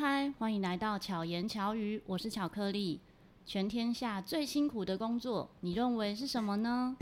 [0.00, 3.00] 嗨，欢迎来到巧言巧语，我是巧克力。
[3.44, 6.96] 全天下最辛苦的工作，你认为是什么呢？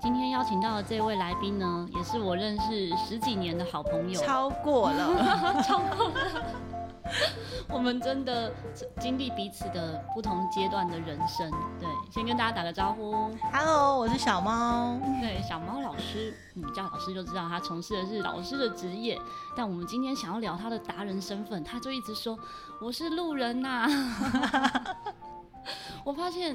[0.00, 6.73] 今天邀请到的这位来宾呢，也是我认识十几年的好朋友，超过了， 超过了。
[7.68, 8.52] 我们真的
[9.00, 11.50] 经历彼此的不同阶段的人生。
[11.80, 13.30] 对，先跟大家打个招呼。
[13.52, 14.98] Hello，我是小猫。
[15.20, 19.20] 对，小猫老师，嗯叫老师就知道他从事的是老师的职业。
[19.56, 22.38] 但我们今天想要聊他的达人身份，他就一直说
[22.80, 24.96] 我是路人呐、啊。
[26.04, 26.54] 我发现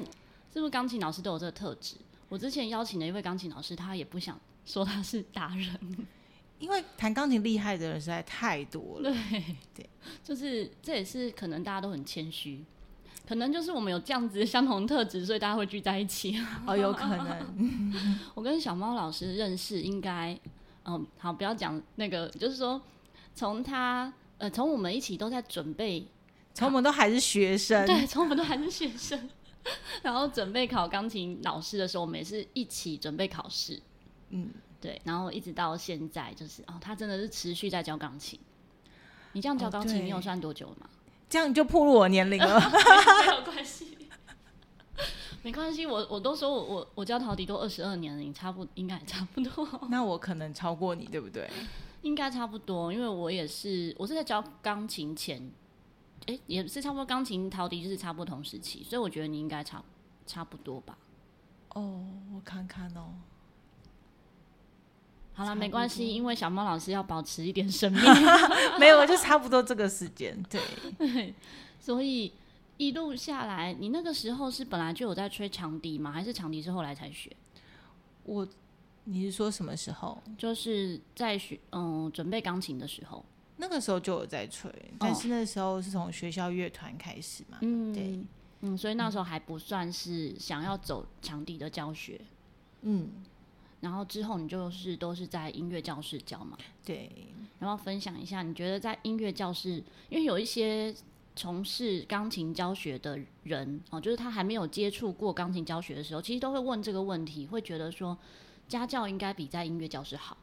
[0.52, 1.96] 是不是钢琴老师都有这个特质？
[2.28, 6.06] 我之前邀请的一位钢琴老师，他也不想说他是达人。
[6.60, 9.90] 因为弹钢琴厉害的人实在太多了，对对，
[10.22, 12.62] 就是这也是可能大家都很谦虚，
[13.26, 16.38] 可能就是我们有这样子相同特质，所以大家会聚在一起。
[16.66, 18.20] 哦，有可能。
[18.36, 20.38] 我跟小猫老师认识，应该，
[20.84, 22.80] 嗯，好，不要讲那个，就是说，
[23.34, 26.06] 从他，呃，从我们一起都在准备，
[26.52, 29.30] 从我们都还是学生，对，从我们都还是学生，
[30.02, 33.80] 然后准备考钢琴老师的时候，我们也是一起准备考试，
[34.28, 34.50] 嗯。
[34.80, 38.38] 对，然后一直到现在，就是哦，他真的是持续在教钢琴。
[39.32, 40.88] 你这样教钢琴，你有算多久了吗？
[41.28, 42.58] 这样就暴露我年龄了。
[42.58, 43.96] 没有关系，
[45.42, 45.86] 没关系。
[45.86, 49.68] 我我都说我我我教陶笛都二十二年了，你差不应该也差不多。
[49.88, 51.48] 那我可能超过你，对不对？
[52.02, 55.52] 应该差不多，因为我也是，我是在教钢琴前，
[56.26, 59.84] 哎，也是差不多钢琴陶笛就是差不多同时期，所以我觉得你应该差
[60.26, 60.98] 差不多吧。
[61.74, 63.14] 哦，我看看哦。
[65.40, 68.02] 好了，没关系，因为小猫老师要保持一点生命，
[68.78, 70.60] 没有，就差不多这个时间， 对，
[70.98, 71.34] 对，
[71.80, 72.30] 所以
[72.76, 76.12] 一路下来，你那个时候是本来就有在吹长笛吗？
[76.12, 77.34] 还是长笛是后来才学？
[78.24, 78.46] 我，
[79.04, 80.22] 你是说什么时候？
[80.36, 83.24] 就是在学，嗯，准备钢琴的时候，
[83.56, 88.18] 那个时候就有在吹，但是那时候是从学校乐团开始嘛，嗯，对，
[88.60, 92.20] 嗯，所以那时候还不算是想要走长笛的教学，
[92.82, 93.08] 嗯。
[93.80, 96.56] 然后之后你就是都是在音乐教室教嘛？
[96.84, 97.10] 对。
[97.58, 100.94] 然后分享一下，你觉得在音乐教室，因为有一些
[101.36, 108.16] 从事钢琴教学的人哦，就是他还没有接触过钢琴教学的时候，其实都会问这个问题，会觉得说
[108.68, 110.36] 家教应该比在音乐教室好。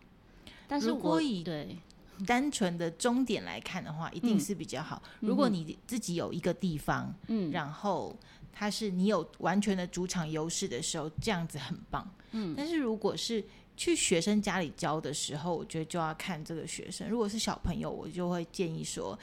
[0.67, 1.77] 但是如果以对
[2.25, 5.01] 单纯的终点来看的话，一定是比较好。
[5.21, 8.15] 嗯、如果你自己有一个地方，嗯，然后。
[8.57, 12.09] 它是你有完全的主场优势的时候，这样子很棒。
[12.31, 13.43] 嗯，但是如果是
[13.75, 17.07] 去学生家里教的时候，我觉得就要看这个学生。
[17.07, 19.17] 如果是小朋友，我就会建议说，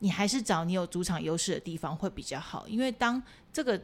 [0.00, 2.66] 你还是找你有主场优势的地方会比较好。
[2.66, 3.22] 因为当
[3.52, 3.80] 这个，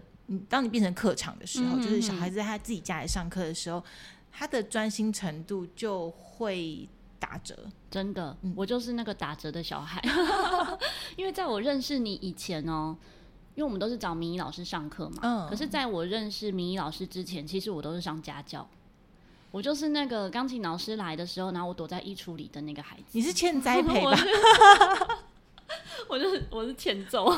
[0.49, 3.85] 当你变成客场的时候，就是小孩子在他自己家里上课的时候，
[4.33, 6.89] 他的专心程度就会
[7.21, 7.57] 打折。
[7.89, 10.03] 真的，我就是那个打折的小孩。
[11.17, 12.97] 因为在我认识你以前哦。
[13.55, 18.67] 因为我们都是找明仪老师上课嘛，嗯，可是在我认识明仪老师之前，其实我都是上家教。
[19.51, 23.03] 我就是那个钢琴老师来的时候，然后我躲在衣橱里的那个孩子。
[23.13, 24.17] 你是欠栽培吧？
[26.09, 27.31] 我就是我是欠揍，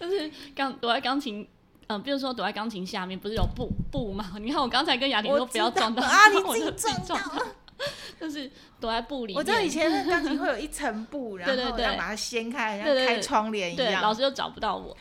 [0.00, 1.46] 就是刚躲在钢琴，嗯、
[1.88, 4.32] 呃，比如说躲在钢琴下面，不是有布布吗？
[4.40, 7.44] 你看我刚才跟雅婷说不要撞到啊，你自己撞到。
[8.22, 9.36] 就是躲在布里面。
[9.36, 13.76] 我知道以前的钢琴会有一层布， 然后要把它掀开，像开窗帘一样。
[13.76, 14.96] 对，老师又找不到我，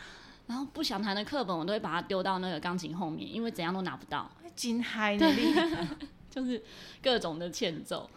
[0.48, 4.28] 然后不想弹的课本，我都会把它丢到那个钢琴后面，因为怎样都拿不到。
[4.56, 5.88] 金嗨的厉害，
[6.32, 6.62] 就是
[7.04, 8.10] 各种的欠揍。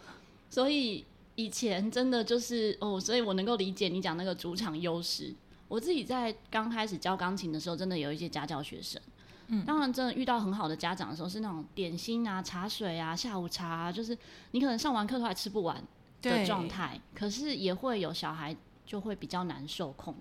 [0.49, 1.05] 所以
[1.35, 5.31] 以前真的就是哦，所以我能够理解你讲那个主场优势。
[5.67, 8.99] 我自己在刚开始教钢琴的时候，真的有一些家教学生。
[9.47, 14.17] 嗯，当然，真的遇到很好的家长的时候，是那种点心啊、茶水啊、下午茶啊，就是
[14.51, 15.81] 你可能上完课都还吃不完
[16.21, 16.99] 的状态。
[17.13, 20.15] 可是也会有小孩就会比较难受控，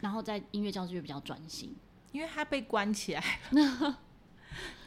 [0.00, 1.74] 然后在音乐教室就比较专心，
[2.12, 3.22] 因为他被关起来。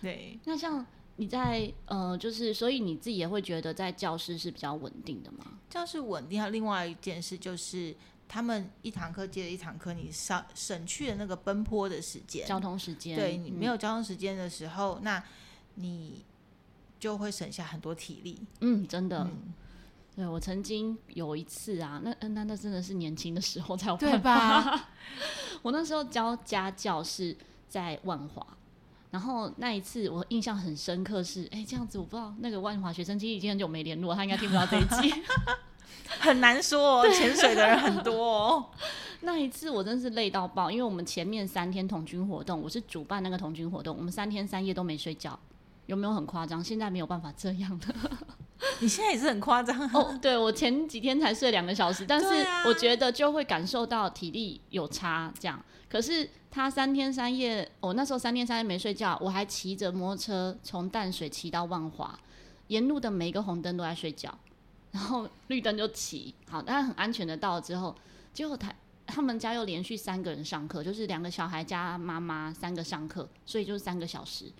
[0.02, 0.86] 对，那像
[1.16, 5.60] 你在呃，就是所以你自己也会觉得在教室是比较稳定的吗？
[5.70, 7.96] 教室稳定，还有另外一件事就是。
[8.32, 13.14] 他们一堂课接着一堂课，你省省去了那个奔波的时间，交通时间。
[13.14, 15.24] 对，你没有交通时间的时候，嗯、那
[15.76, 16.24] 你
[16.98, 18.42] 就会省下很多体力。
[18.62, 19.28] 嗯，真的。
[19.30, 19.54] 嗯、
[20.16, 24.62] 对，我曾经有一次啊，那那那真的是年轻的时候才有办法。
[24.62, 24.90] 对吧
[25.62, 27.36] 我那时候教家教是
[27.68, 28.48] 在万华，
[29.10, 35.14] 然后那一次我印象很深刻是，哎，这样子我不知道那个万华学生其实已经很久没联络，他应该听不到这一集。
[36.20, 38.66] 很难说哦，潜水的人很多哦。
[39.24, 45.38] 那一次我真是累到爆，因为我们前面三天童军活动，我是主办那个童军活动，我们三天三夜都没睡觉，
[45.86, 46.64] 有没有很夸张？
[46.64, 47.94] 现在没有办法这样的。
[48.80, 50.18] 你现在也是很夸张哦。
[50.22, 52.28] 对，我前几天才睡两个小时，但是
[52.66, 55.64] 我觉得就会感受到体力有差这样。
[55.88, 62.18] 可是他三天三夜，我、哦、那时候三天三夜没睡觉，我还骑着摩托车从淡水骑到万华，
[62.68, 64.36] 沿路的每一个红灯都在睡觉。
[64.92, 67.96] 然后绿灯就骑，好，但是很安全的到了之后，
[68.34, 68.74] 结果他
[69.08, 74.52] 他们家又连续三个人上课，就是两个小孩加妈妈三个上课，所以就是三个小时，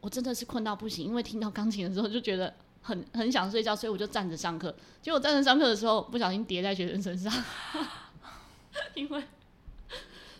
[0.00, 2.52] 我真的是困到不行，因为听到钢琴的时候就觉得
[2.82, 4.74] 很很想睡觉，所以我就站着上课。
[5.00, 7.32] 结果站着上课的时候不小心跌在学生身上，
[8.94, 9.22] 因为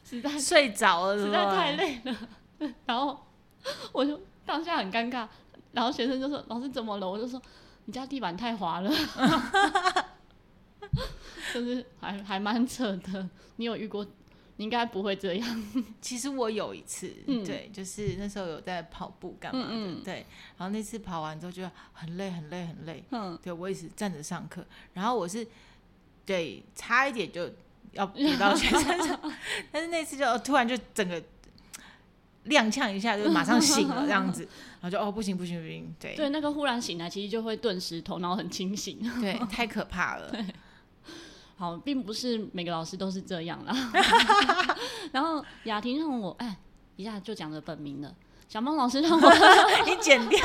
[0.05, 2.17] 实在睡着了，实在太累了。
[2.85, 3.25] 然后
[3.93, 5.29] 我就当下很尴尬，
[5.71, 7.41] 然后学生就说：“老师怎么了？”我就说。
[7.87, 8.91] 你家地板太滑了，
[11.53, 13.29] 就是还还蛮扯的。
[13.57, 14.07] 你有遇过？
[14.57, 15.65] 你应该不会这样。
[16.03, 20.27] 其实我有一次，嗯、对，就是那时候有在跑步干嘛的，嗯嗯对。
[20.59, 23.03] 然后那次跑完之后就很累，很累，很累。
[23.11, 25.47] 嗯，对我也是站着上课，然后我是
[26.27, 27.51] 对差一点就
[27.93, 29.19] 要 跌到学生上，
[29.73, 31.23] 但是那次就突然就整个。
[32.47, 34.43] 踉跄一下就马上醒了这样子，
[34.81, 40.33] 然后就哦不行不行不行，对对，那个忽然醒来，其实就会顿时头脑很清醒，对， 太可怕了。
[41.57, 43.93] 好，并不是每个老师都是这样啦。
[45.13, 46.57] 然后雅婷让我哎，
[46.97, 48.11] 一下就讲了本名了，
[48.49, 49.33] 小猫老师让我
[49.85, 50.41] 你剪掉。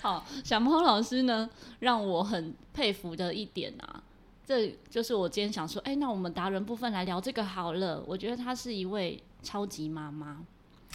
[0.00, 1.46] 好，小猫老师呢，
[1.80, 4.02] 让我很佩服的一点啊，
[4.46, 8.02] 这就是我今天想说，哎，那我们达人部分来聊这个好了。
[8.06, 9.22] 我觉得他是一位。
[9.42, 10.38] 超级妈妈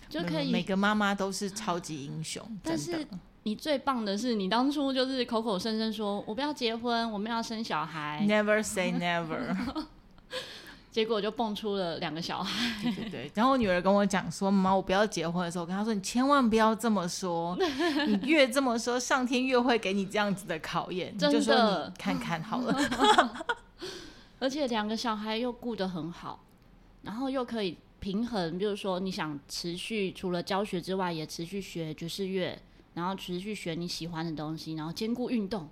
[0.10, 2.44] 就可以，每个妈妈都是超级英雄。
[2.64, 3.06] 但是
[3.44, 9.56] 你最棒的是，你当初就是口口声声说“我不要结婚，我们要生小孩 ”，Never say never。
[10.92, 12.82] 结果就蹦出了两个小孩。
[12.82, 13.32] 对对对。
[13.34, 17.58] 然后我女儿跟我讲说：“妈，我不要结婚的时候，我跟她说：‘你千万不要这么说，
[18.08, 21.16] 你越这么说，上天越会给你这样子的考验。
[21.20, 23.46] ’真的，就说你看看好了。
[24.40, 26.40] 而且两个小孩又顾得很好，
[27.02, 27.78] 然后又可以。
[28.06, 32.56] 平衡，比如说你想持续除了教学之外，也持续学爵士乐，
[32.94, 35.68] 然后持续学你喜欢的东西，然后兼顾运动，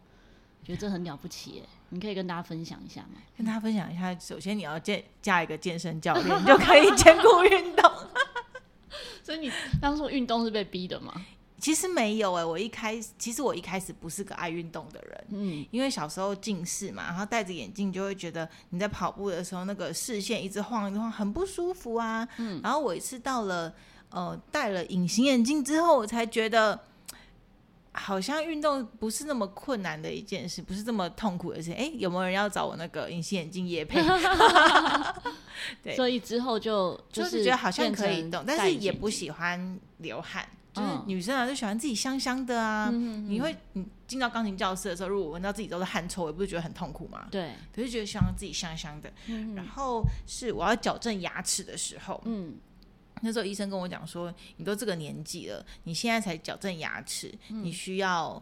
[0.63, 1.63] 觉得这很了不起耶！
[1.89, 3.21] 你可以跟大家分享一下吗？
[3.37, 7.91] 跟大家分享一下，首先你要健加一个健身教练，你就可以兼顾运动。
[9.21, 11.13] 所以你当初运动是被逼的吗？
[11.63, 23.73] 其实没有哎、欸，我一开始其实我一开始不是个爱运动的人，嗯，因为小时候近视嘛，然后戴着眼镜就会觉得你在跑步的时候那个视线一直晃一直晃，很不舒服啊，嗯，然后我一次到了
[24.09, 26.77] 呃戴了隐形眼镜之后，我才觉得
[27.93, 31.71] 好像运动不是那么困难的一件事，不是这么痛苦的事。
[31.71, 34.03] 哎，有没有人要找我那个隐形眼镜夜配？
[35.81, 40.45] 对， 所以之后就就是，就是觉得好像可以动，但是也不喜欢流汗。
[40.73, 42.89] 就是女生啊，就喜欢自己香香的啊。
[42.91, 47.27] 嗯、你会，你进到钢琴教室的时候，如果闻到自己都是汗臭，也不是觉得很痛苦吗？
[47.29, 49.13] 对，可是觉得希望自己香香的。
[49.27, 52.55] 嗯、然后是我要矫正牙齿的时候，嗯，
[53.21, 58.41] 那时候医生跟我讲说，你都这个年纪了，你现在才矫正牙齿，嗯、你需要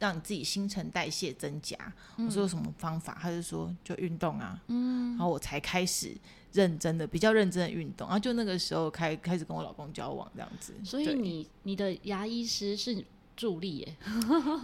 [0.00, 1.76] 让你自己新陈代谢增加。
[2.16, 3.16] 嗯、我说有什么方法？
[3.22, 4.60] 他就说就运动啊。
[4.66, 6.16] 嗯，然后我才开始。
[6.52, 10.74] 认真的，比较认真的运动，然后就那个时候开开始跟我老公交往这样子。
[10.82, 13.04] 所以你你的牙医师是
[13.36, 13.96] 助力耶？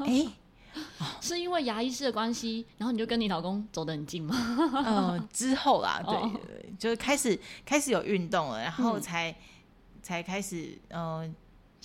[0.00, 0.28] 哎、欸，
[1.22, 4.34] 是因为牙医师的关系，然后你就跟你老公走得很近吗？
[4.84, 9.36] 嗯、呃，之后啦， 对对对，就开始开始有运动了，然后才、嗯、
[10.02, 11.34] 才开始嗯、呃、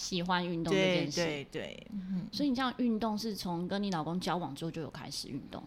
[0.02, 1.22] 喜欢运动这件事。
[1.22, 5.64] 对对对，嗯，所以你这样运动是从跟你老公交往之后就有开始运动？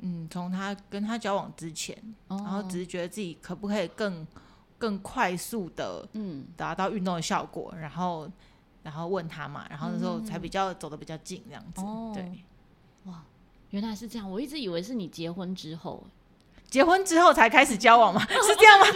[0.00, 1.96] 嗯，从他跟他交往之前，
[2.28, 4.26] 哦、然后只是觉得自己可不可以更
[4.78, 8.30] 更快速的嗯达到运动的效果，嗯、然后
[8.82, 11.80] 然后问他嘛，然后那时候才比较走得比较近这样子。
[11.80, 12.44] 哦、对，
[13.04, 13.24] 哇，
[13.70, 16.06] 原来是这样，我一直以为是你结婚之后，
[16.70, 18.20] 结婚之后才开始交往吗？
[18.28, 18.86] 是这样吗？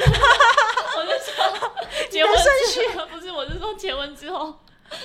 [2.10, 4.54] 结婚顺序不是，我是说结婚之后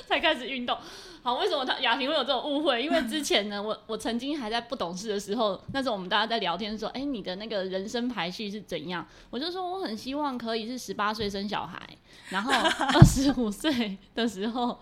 [0.06, 0.76] 才开始运动。
[1.22, 2.82] 好，为什么他雅婷会有这种误会？
[2.82, 9.06] 因为之前呢，我我曾经还在不懂事的时候，那时候我们大家在聊天说，哎、欸，你的那个人生排序是怎样？
[9.28, 11.80] 我就说我很希望可以是十八岁生小孩，
[12.30, 12.52] 然后
[12.94, 14.78] 二十五岁的时候，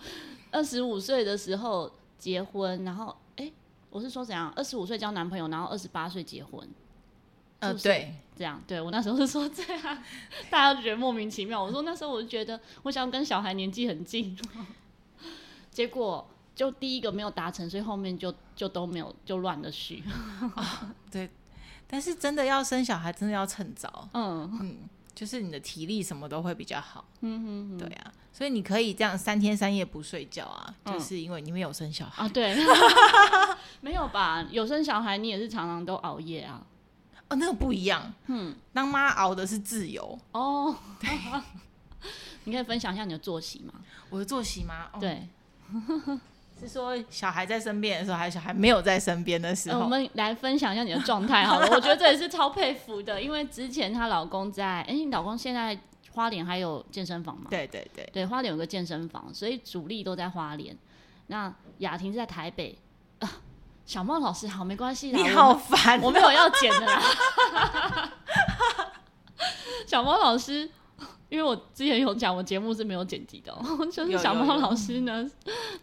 [0.52, 3.52] 二十五岁的时候结婚，然后哎、欸，
[3.90, 4.52] 我是说怎样？
[4.54, 6.68] 二十五岁交男朋友，然后二十八岁结婚。
[7.60, 9.98] 呃，对，这样，对我那时候是说这样，
[10.50, 11.62] 大家都觉得莫名其妙。
[11.62, 14.38] 我说那时候我就觉得我想跟小孩年纪很近，
[15.70, 16.28] 结果。
[16.56, 20.02] 就第一个没有达成，所以后面就就都没有就乱了序。
[20.56, 20.64] 哦。
[21.10, 21.28] 对，
[21.86, 24.08] 但是真的要生小孩，真的要趁早。
[24.14, 24.78] 嗯嗯，
[25.14, 27.04] 就是你的体力什么都会比较好。
[27.20, 32.28] 嗯哼哼，对啊，所以你可以这样三天三夜不睡觉啊，嗯、就是因为你没有生小孩啊。
[32.30, 32.56] 对，
[33.82, 34.42] 没有吧？
[34.50, 36.66] 有生小孩，你也是常常都熬夜啊。
[37.28, 38.12] 哦，那个不一样。
[38.26, 40.18] 嗯，当妈熬的是自由。
[40.32, 41.10] 哦，对。
[42.44, 43.74] 你可以分享一下你的作息吗？
[44.08, 44.86] 我的作息吗？
[44.92, 45.26] 哦、对，
[46.60, 49.80] 是说小孩在身边的时候，还是小孩没有在身边的时候？
[49.80, 51.66] 呃、我们来分享一下你的状态好了。
[51.72, 55.76] 我觉得这也是超佩服的，因为之前她老公在，哎、欸，你老公现在
[56.12, 57.48] 花莲还有健身房吗？
[57.50, 60.76] 对对对，对，花莲有个健身房，所以主力都在花莲。
[61.26, 62.78] 那雅婷是在台北
[63.18, 63.28] 啊。
[63.86, 65.18] 小猫老师好，没关系啦。
[65.18, 67.02] 你好烦，我没有要剪的啦。
[69.86, 70.70] 小猫老师。
[71.28, 75.28] 因为我之前有讲，我节目是没有剪辑的、喔， 就是小猫老师呢，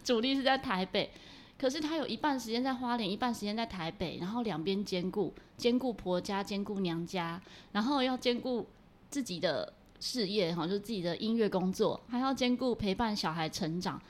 [0.02, 1.12] 主力是在台北，
[1.58, 7.38] 可是他有一半时间在花莲，一半时间在台北，然后两边兼顾，兼顾婆家，兼顾娘家，
[7.72, 8.66] 然后要兼顾
[9.10, 9.70] 自己的
[10.00, 14.00] 事业，哈，就是自己的音乐工作，还要兼顾陪伴小孩成长。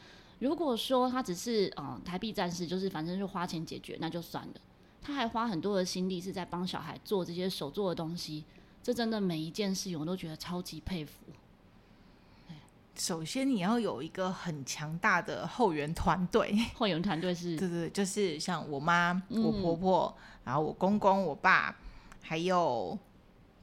[0.44, 4.54] 如果说他只是嗯台币战士，就是反正就花钱解决，那就算了。
[5.00, 8.44] 他还花很多的心力是在帮小孩做这些手做的东西。
[8.82, 11.24] 这真的每一件事情我都觉得超级佩服。
[12.94, 21.74] 首先你要有一个很强大的后援团队， 后援团队是，对对，就是像我妈、我婆婆，嗯、然后我公公、我爸，
[22.20, 22.96] 还有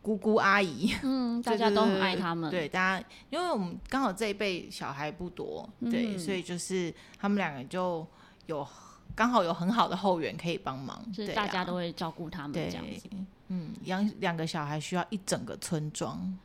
[0.01, 2.49] 姑姑阿姨， 嗯，大家都很爱他们。
[2.49, 8.05] 对，大家，因为我们刚好这一辈小孩不多，对，嗯、所以就是他们两个就
[8.47, 8.67] 有
[9.15, 13.09] 刚好有很好的后援可以帮忙，是大家都会照顾他们这样子。
[13.49, 16.37] 嗯，养两个小孩需要一整个村庄。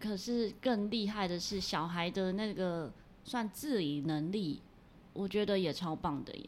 [0.00, 2.92] 可是更厉害的是，小孩的那个
[3.24, 4.60] 算自理能力，
[5.12, 6.46] 我觉得也超棒的耶。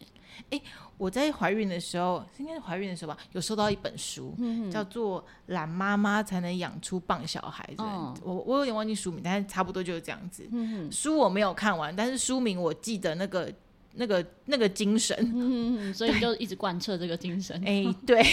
[0.50, 0.62] 哎、欸，
[0.96, 7.68] 我在怀孕的时候，应该是怀孕的时候吧，有收到一本书，嗯、叫做《懒妈妈才能养出棒小孩》。
[7.82, 10.48] 哦，我我有点忘记书名，但是差不多就是这样子。
[10.52, 13.52] 嗯、书我没有看完，但是书名我记得那个
[13.94, 15.16] 那个那个精神。
[15.34, 17.56] 嗯，所以就一直贯彻这个精神。
[17.62, 18.24] 哎、欸，对。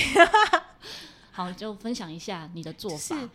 [1.32, 2.98] 好，就分享一下你的做法。
[2.98, 3.30] 就是，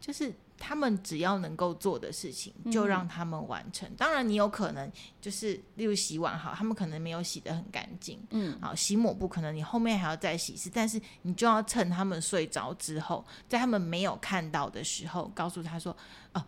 [0.00, 3.88] 就是他们只要能够做的事情，就让他们完成。
[3.88, 10.70] 嗯、当然，你有可能就是，例如洗碗，好，他们可能没有洗得很干净，嗯，好，洗抹布，可能你后面还要再洗一次。
[10.72, 15.96] 但是你就要趁他们睡着之后，在他们没有看到的时候，告诉他说，
[16.32, 16.42] 哦，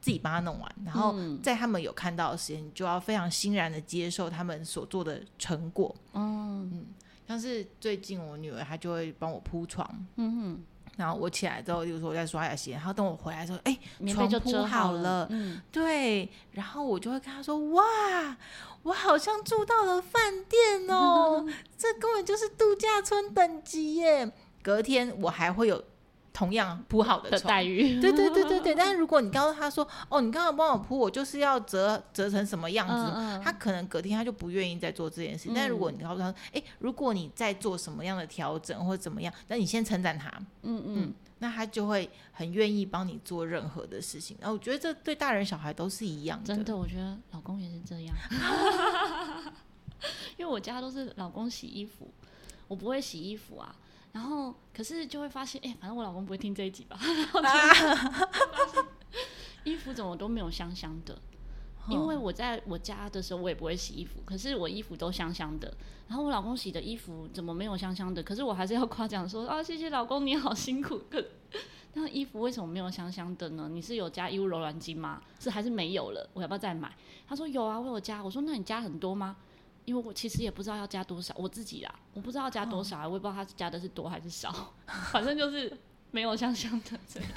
[0.00, 0.76] 自己帮他弄完。
[0.84, 5.94] 然后在他们有看到的时间，你就要非常欣然的接受他们所做的成果。
[6.14, 6.86] 嗯嗯。
[7.28, 10.60] 像是最近我女儿她就会帮我铺床，嗯哼，
[10.96, 18.36] 然后我起来之后，比如说我在刷牙洗，然后等我回来的时候，哎、欸，床铺好了，嗯，对，然后我就会跟他说，哇，
[18.82, 24.30] 我好像住到了饭店哦， 这根本就是度假村等级耶。
[24.62, 25.82] 隔天我还会有。
[26.32, 28.74] 同样铺好的，的待遇，对对对对对。
[28.78, 32.94] 但是如果你告诉他说：“哦，你刚刚帮我铺，我就是要折折成什么样子。
[32.94, 35.50] 嗯嗯”他可能隔天他就不愿意再做这件事。
[35.50, 40.28] 嗯、但如果你告诉他：“哎，如果你再做什么样的调整或者怎么样，那你先称赞他，
[40.62, 46.54] 嗯嗯，嗯，那他就会很愿意帮你做任何的事情。”然后我觉得这对大人小孩都是一样的。
[46.54, 48.14] 真的，我觉得老公也是这样。
[50.38, 52.10] 因为我家都是老公洗衣服，
[52.68, 53.74] 我不会洗衣服啊。
[54.12, 56.98] 然后，可是就会发现，哎，反正我老公不会听这一集吧？
[59.64, 61.16] 衣服怎么都没有香香的？
[61.88, 65.72] 因为我在我家的时候，我也不会洗衣服，可是我衣服都香香的。
[66.08, 68.22] 然后我老公洗的衣服怎么没有香香的？
[68.22, 71.00] 可是我还是要夸奖说啊，谢谢老公，你好辛苦。
[71.10, 71.24] 可
[71.94, 73.68] 那衣服为什么没有香香的呢？
[73.72, 75.20] 你是有加衣物柔软剂吗？
[75.40, 76.28] 是还是没有了？
[76.34, 76.94] 我要不要再买？
[77.26, 78.22] 他说有啊，我有加。
[78.22, 79.36] 我说那你加很多吗？
[79.84, 84.74] 因为我其实也不知道要加多少，我自己啦，我不知道要加多少，啊我也不知道他加的是多还是少，
[85.10, 85.76] 反正就是
[86.10, 87.30] 没有香香的这样。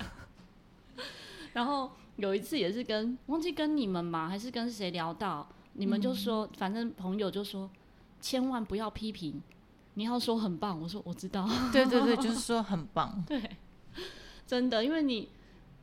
[1.53, 4.27] 然后有一次也是跟忘记跟你们嘛？
[4.27, 7.69] 还是跟谁聊到，你们就说，反正朋友就说，
[8.19, 9.41] 千万不要批评，
[9.95, 10.79] 你要说很棒。
[10.79, 13.57] 我说我知道，对对对，就是说很棒， 对，
[14.45, 15.29] 真的，因为你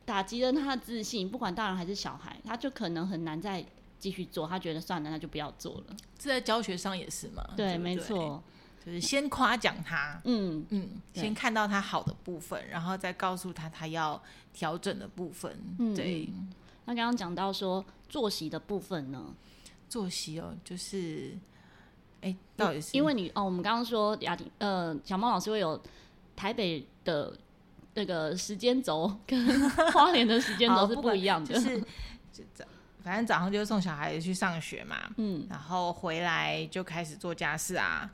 [0.05, 3.65] 打击了他的自信，不管大人还是小孩，他就可能很难再。
[4.01, 5.95] 继续做，他觉得算了，那就不要做了。
[6.17, 7.47] 这在教学上也是嘛？
[7.55, 8.43] 对，对对没错，
[8.83, 14.19] 就是先夸奖他，嗯嗯，先看到他好的部分，然后再告诉他他要
[14.51, 15.55] 调整的部分。
[15.77, 16.27] 嗯、对。
[16.85, 19.23] 那刚刚讲到说作息的部分呢？
[19.87, 21.37] 作息哦，就是，
[22.21, 25.79] 哎，到底是因为你哦，我们刚刚说雅婷呃，小猫老师会有
[26.35, 27.37] 台北的
[27.93, 31.79] 那个时间轴跟花莲的时间轴是不一样的，就是
[32.33, 32.73] 就这样。
[33.03, 38.09] 反正早上就送小孩去上学嘛，嗯，然后回来就开始做家事啊，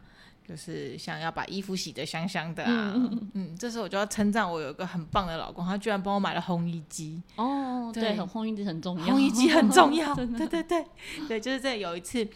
[0.48, 2.94] 就是想要把衣服洗得香香的啊。
[2.96, 7.22] 嗯，嗯，这时候我就要称赞我有一个很棒的老公，他居然帮我买了烘衣机。
[7.36, 10.14] 哦，对，对烘衣机很重要，烘衣机很重要。
[10.16, 10.86] 对对对
[11.28, 12.28] 对，就是这有一次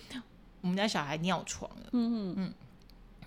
[0.61, 1.89] 我们家小孩尿床了。
[1.93, 2.53] 嗯嗯嗯。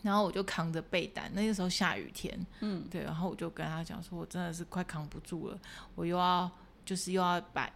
[0.03, 5.59] 然后我就扛着被单，那个时候下雨天，嗯，对，然后我就跟他讲说，我真的是快扛不住了，
[5.95, 6.51] 我又要
[6.85, 7.67] 就是又要把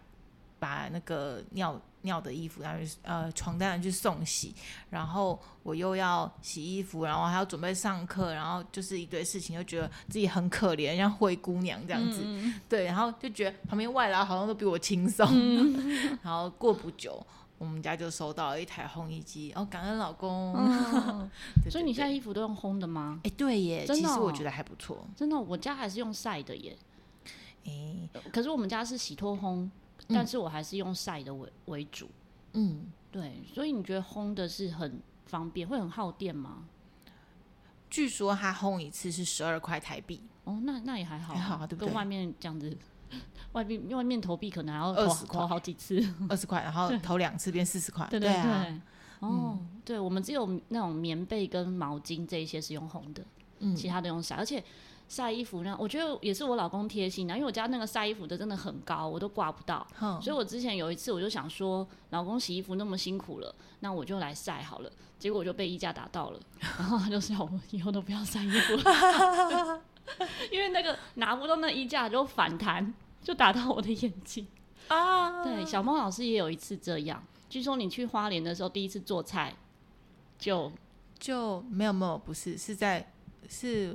[0.58, 4.54] 把那个尿尿的衣服，然后呃床单去送洗，
[4.90, 17.24] 然后我又要洗衣服，然后还要准备上课，然后就是一堆事情，就觉得自己很可怜，像灰姑娘这样子，嗯、对，然后就觉得旁边外劳好像都比我轻松，嗯、 然后过不久。
[17.58, 20.54] 我们家就收到了一台烘衣机，哦，感恩老公。
[20.56, 23.18] 嗯、对对对，所以你现在衣服都用烘的吗？
[23.24, 25.04] 哎，对耶，真的、哦，其实我觉得还不错。
[25.16, 26.78] 真的，我家还是用晒的耶。
[27.66, 29.68] 哎，可是我们家是洗脱烘，
[30.08, 32.08] 但是我还是用晒的为为主。
[32.54, 36.64] 嗯，对，所以你觉得烘的是很方便，会很耗电吗？
[37.90, 40.20] 据说它烘一次是十二块台币。
[40.44, 41.88] 哦，那那也还好，还好啊，对不对？
[41.88, 42.76] 跟外面这样子。
[43.52, 45.98] 外面外面投币可能还要二十块好几次，
[46.28, 48.06] 二十块，然后投两次变四十块。
[48.10, 48.82] 对对对，对啊、
[49.20, 53.24] 哦，嗯、对，我们只有那种棉被跟毛巾这一些是用烘的，
[53.60, 54.36] 嗯，其他的用晒。
[54.36, 54.62] 而且
[55.08, 59.86] 晒衣服呢，我觉得也是我老公贴心的，因为我家那个晒衣服的真的很高，我都挂不到。
[60.00, 64.90] 嗯、所以我之前有一次我就想说，老公洗衣服那么辛苦了，那我就来晒好了。
[65.18, 66.40] 结果我就被衣架打到了，
[66.78, 69.82] 然后他就说我以后都不要晒衣服了，
[70.52, 72.94] 因为那个拿不动那衣架就反弹。
[73.20, 74.46] 就打到我的眼睛
[74.86, 75.42] 啊！
[75.42, 77.22] 对，小猫老师也有一次这样。
[77.50, 79.54] 据说你去花莲的时候，第一次做菜
[80.38, 80.72] 就
[81.18, 83.12] 就没有没有，不是是在
[83.48, 83.94] 是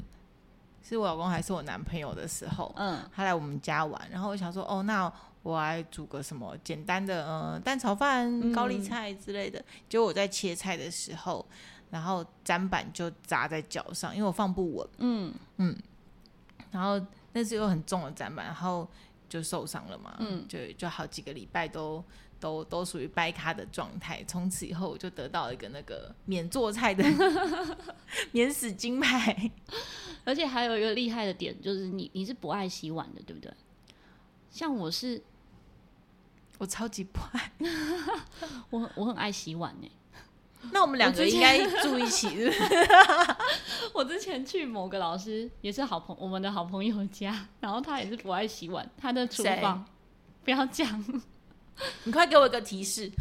[0.84, 5.12] 是我老公还是我男朋友的时候，嗯，他来我们家玩，然后我想说，哦，那
[5.42, 9.60] 我来煮个什么简单的，嗯，蛋炒饭、高丽菜之类的。
[9.60, 11.46] 嗯、结果我在切菜的时候，
[11.90, 15.75] 然后砧板就砸在脚上，因为我放不稳，嗯嗯，
[16.72, 17.00] 然后
[17.32, 18.88] 那是又很重的砧板，然后。
[19.30, 22.04] 就受伤了嘛，嗯，就就好几个礼拜都
[22.43, 24.21] 都都属于掰咖的状态。
[24.27, 27.01] 从此以后，我就得到一个那个免做菜的
[28.34, 29.49] 免死金牌。
[30.25, 33.49] 而且还有一个厉害的点，就是你你是不爱洗碗的，对不对？
[34.49, 35.21] 像我是，
[36.58, 37.51] 我超级不爱，
[38.71, 39.89] 我我很爱洗碗呢。
[40.71, 42.62] 那我们两个应该住一起是不是？
[43.93, 49.86] 我之前去某个老师也是好朋我们的好朋友家，然后他也是不爱洗碗，他的厨房
[50.43, 51.03] 不要讲，
[52.05, 53.12] 你快给我一个提示，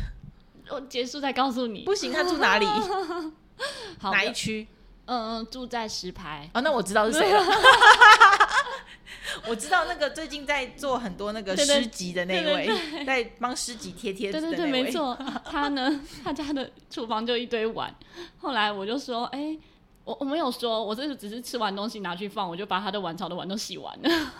[0.68, 1.82] 我结束再告诉你。
[1.82, 2.66] 不行，他住哪里？
[3.98, 4.66] 好的哪一区？
[5.04, 6.48] 嗯嗯，住在石牌。
[6.54, 7.44] 哦，那我知道是谁了。
[9.48, 14.56] 我知道那个最近在做很多那个诗集的那位，对对对对，在帮诗集贴贴纸的那位。
[14.56, 15.18] 对对对，没错。
[15.44, 17.92] 他呢，他家的厨房就一堆碗。
[18.38, 19.60] 后来我就说，哎、欸，
[20.04, 24.32] 我我没有说，我这是只是吃完东西拿去放，我就把他的碗槽的碗都洗完了。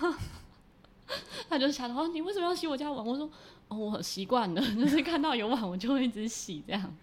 [1.49, 3.05] 他就想说，你为什么要洗我家碗？
[3.05, 3.29] 我说，
[3.73, 6.95] 哦，我习惯了， 就是看到有碗我就会一直洗这样。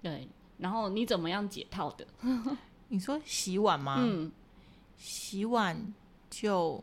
[0.00, 2.06] 对，然后你怎么样解套的？
[2.88, 3.96] 你说洗碗吗？
[3.98, 4.30] 嗯，
[4.96, 5.94] 洗碗。
[6.34, 6.82] 就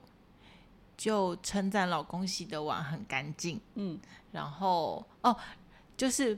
[0.95, 3.99] 就称赞老公洗的碗很干净，嗯，
[4.31, 5.35] 然后哦，
[5.97, 6.37] 就是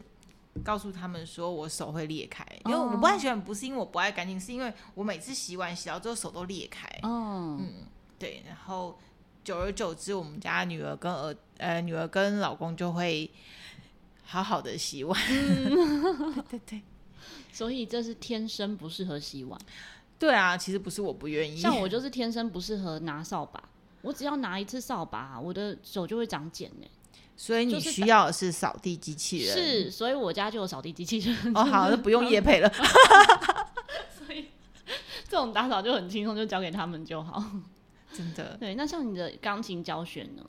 [0.63, 7.85] 告诉他们说我手会裂开，因为我不爱洗碗，不是因为我不爱干净，是因为我每次洗碗洗到之后手都裂开，哦、嗯，
[8.17, 8.97] 对，然后
[9.43, 13.29] 久而久之，我们家女儿跟儿呃女儿跟老公就会
[14.23, 16.81] 好好的洗碗，嗯、 对对对，
[17.51, 19.59] 所以这是天生不适合洗碗。
[20.19, 23.61] 对啊，其实不是我不愿意，像我就是天生不适合拿扫把，
[24.03, 26.87] 我只要拿一次扫把，我的手就会长茧呢。
[27.35, 29.57] 所以你需要的是扫地机器人。
[29.57, 31.35] 是，所以我家就有扫地机器人。
[31.57, 32.71] 哦，好，那不用业配了。
[34.15, 34.45] 所以
[35.27, 37.43] 这种打扫就很轻松，就交给他们就好。
[38.13, 38.57] 真的。
[38.57, 40.43] 对，那像你的钢琴教学呢？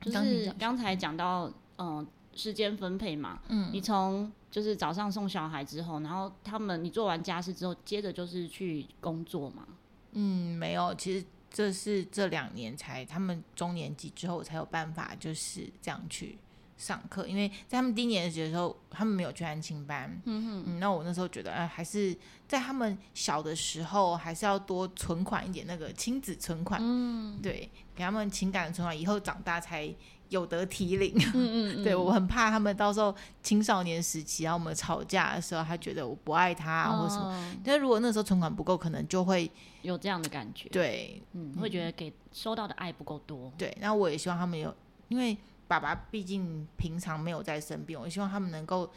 [0.00, 1.46] 就是刚才讲到，
[1.76, 3.40] 嗯、呃，时间分配嘛。
[3.48, 3.70] 嗯。
[3.72, 9.66] 你从就是早上送小孩之后，然后他们你做完家事之后，接着就是去工作嘛？
[10.12, 16.38] 嗯，没有，其实这是这两年才他们中年级之后才有办法就是这样去
[16.82, 20.20] 上课，因为在他们低年级的时候，他们没有去安亲班。
[20.24, 22.16] 嗯那我那时候觉得，哎、呃，还是
[22.48, 26.80] 在他们小的时候，还是要多存款一点那个亲子存款。
[26.82, 29.94] 嗯，对，给他们情感的存款，以后长大才。
[30.32, 37.54] 有得提领，嗯嗯 嗯对，我很怕他们到时候青少年时期，然后我们吵架的时候，他觉得我不爱他、哦、或什么。
[37.62, 39.50] 但如果那时候存款不够，可能就会
[39.82, 40.70] 有这样的感觉。
[40.70, 43.52] 对，嗯，会觉得给收到的爱不够多。
[43.58, 44.74] 对，那我也希望他们有，
[45.08, 45.36] 因为
[45.68, 48.90] 爸爸毕竟平常没有在身边，我希望他们能够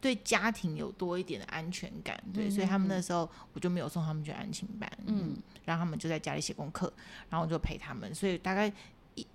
[0.00, 6.92] 对家庭有多一点的安全感，对，嗯、所以他们那时候我就没有送他们去安亲班，嗯，让他们就在家里写功课，
[7.30, 8.72] 然后我就陪他们，所以大概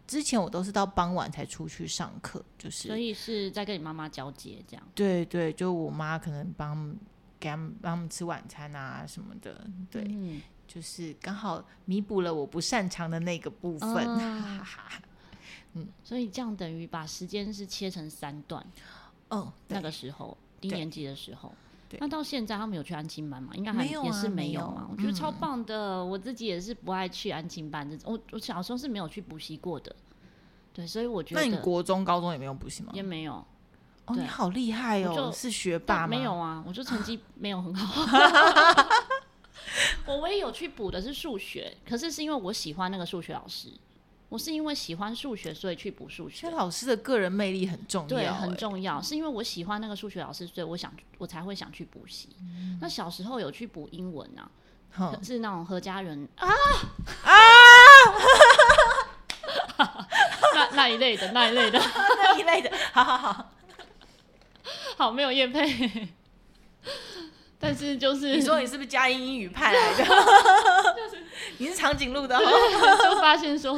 [0.06, 6.96] 之前我都是到傍晚才出去上课，就是所以是在跟你妈妈交接这样，对对，就我妈可能帮
[7.40, 14.64] 给他们帮他们吃晚餐啊什么的，对，嗯、就是刚好弥补了我不擅长的那个部分，嗯，
[15.74, 18.66] 嗯所以这样等于把时间是切成三段，
[19.30, 20.38] 哦，那个时候。
[20.60, 21.52] 低年级的时候，
[21.98, 23.52] 那到现在他们有去安亲班吗？
[23.56, 24.88] 应该还也是没有嘛。
[24.92, 28.14] 我觉得超棒的，我自己也是不爱去安亲班这种。
[28.14, 29.96] 我我小时候是没有去补习过的，
[30.72, 31.42] 对，所以我觉得。
[31.42, 32.92] 那你国中、高中也没有补习吗？
[32.94, 33.44] 也没有。
[34.06, 35.32] 哦，你好厉害哦！
[35.34, 36.08] 是学霸吗？
[36.10, 38.06] 没有啊，我就成绩没有很好。
[40.06, 43.70] 我唯一有去补的是数学，可是是因为我喜欢那个数学老师。
[44.32, 46.50] 我是因为喜欢数学，所以去补数学。
[46.52, 49.02] 老师的个人魅力很重要，对，很重要。
[49.02, 52.30] 是因为我喜欢那个数学老师，所以我想我才会想去补习。
[52.40, 54.50] 嗯、那小时候有去补英文啊，
[54.98, 56.48] 嗯、是那种何家人啊
[59.76, 60.08] 啊，
[60.56, 63.52] 那那一类的，那一类的，那一类的， 好好好，
[64.96, 66.08] 好 没有叶配。
[67.60, 70.06] 但是就是你说你是不是佳音英语派来的？
[70.96, 71.21] 就是
[71.58, 73.78] 你是长颈鹿的，就发现说，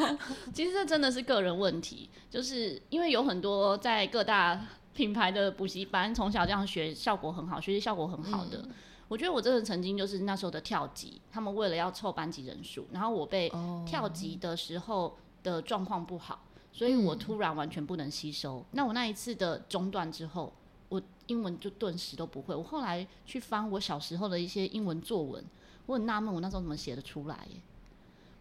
[0.54, 4.60] 其实这真的是个人问题，就是因为有很多在各大
[4.93, 8.60] 品牌的补习班从小这样学，效果很好，学习效果很好的。
[8.63, 8.71] 嗯、
[9.08, 13.52] 我觉得我真的曾经就是那时候的跳级，他们为了要凑班级人数，然后我被
[13.86, 18.60] 跳级的时候的状况不好，所以我突然完全不能吸收。
[18.60, 20.54] 嗯、那我那一次的中断之后。
[20.89, 22.54] 我英文就顿时都不会。
[22.54, 25.43] 我后来去翻我小时候的一些英文作文，
[25.86, 27.58] 我很纳闷，我那时候怎么写得出来耶？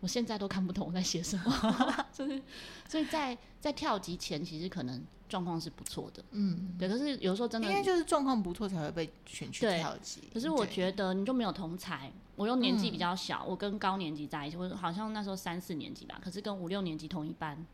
[0.00, 2.06] 我现在都看不懂我在写什么。
[2.12, 2.42] 就是，
[2.88, 6.24] 所以在在跳级前，其实可能状况是不错的。
[6.32, 6.88] 嗯，对。
[6.88, 10.22] 可是有时候真的，应该就是状况不错才会被选去跳级。
[10.34, 17.64] 可是我觉得你就没有同才，我又年纪比较小，嗯、我跟高年级在一起，我好像那时候三四年级吧，可是跟五六年级同一班，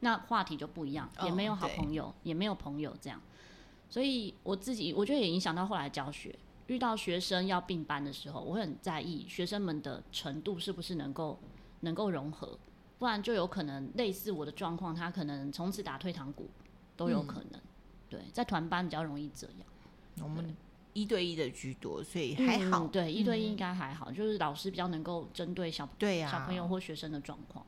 [0.00, 3.20] 那话题就不一样，也没有好朋友，哦、也没有朋友这样。
[3.88, 6.36] 所以我自己，我觉得也影响到后来教学。
[6.66, 11.38] 遇到学生要并班的时候，我会很在意学生们的程度是不是能够
[11.80, 12.58] 能够融合，
[12.98, 16.50] 不然就有可能类似我的状况，他可能从此打退堂鼓
[16.96, 17.52] 都有可能。
[17.54, 17.62] 嗯、
[18.08, 19.56] 对，在团班比较容易这样。
[20.22, 20.56] 我们
[20.92, 22.86] 一对一的居多，所以还好。
[22.86, 27.64] 嗯、对，一对一应该还好，就是老师比较能够针对小对小朋友或学生的状况。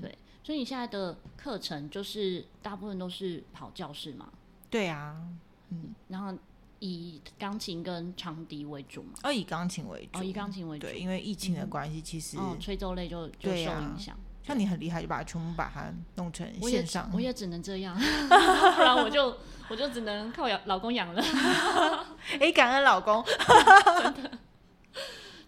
[0.00, 4.32] 对，所以你现在的课程就是大部分都是跑教室嘛？
[4.70, 5.24] 对啊，
[5.68, 6.36] 嗯，然后
[6.80, 9.12] 以钢琴跟长笛为主嘛？
[9.22, 10.86] 哦，以钢琴为主，哦，以钢琴为主。
[10.86, 14.16] 对，因为疫情的关系，其实吹奏类就就受影响。
[14.42, 17.10] 像你很厉害，就把它全部把它弄成线上。
[17.12, 17.96] 我也只能这样，
[18.28, 19.36] 不然我就
[19.68, 21.22] 我就只能靠养老公养了。
[22.38, 23.24] 哎，感恩老公，
[24.02, 24.30] 真的。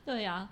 [0.04, 0.48] 对呀，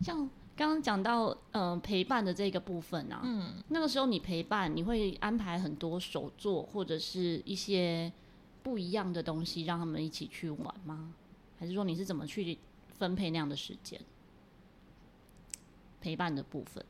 [0.00, 0.28] 像。
[0.58, 8.12] 刚刚讲到，嗯、呃，陪伴的这个部分啊，嗯，那个时候你陪伴，你会安排很多手作或者是一些
[8.68, 11.14] 不一样的东西，让他们一起去玩吗？
[11.58, 12.58] 还是说你是怎么去
[12.98, 13.98] 分配那样的时间？
[16.02, 16.84] 陪伴的部分，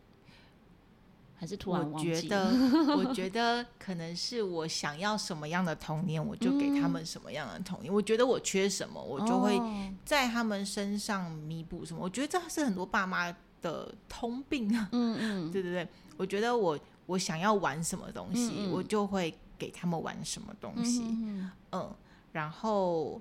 [1.36, 2.10] 还是突然忘记？
[2.10, 2.52] 我觉得，
[2.98, 7.92] 我觉得可能是我想要什么样的童年，我就给他们什么样的童年。
[7.92, 9.60] 嗯、我觉得我缺什么，我就会
[10.04, 12.02] 在他们身上弥补什么。
[12.02, 13.34] 我觉得这是很多爸妈。
[13.60, 21.03] 的通病啊，嗯嗯，对对对，我觉得我我想要玩什么东西，嗯嗯，我就会给他们玩什么东西，
[21.73, 21.94] 嗯，
[22.33, 23.21] 然后，